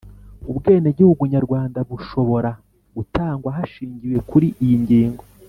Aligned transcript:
Ubwenegihugu 0.51 1.23
nyarwanda 1.33 1.79
bushobo 1.89 2.33
ra 2.43 2.53
gutangwa 2.95 3.49
hashingiwe 3.57 4.17
kuri 4.29 4.47
iyi 4.63 4.77
ngingo 4.83 5.23